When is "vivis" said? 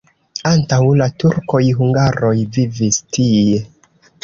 2.59-3.01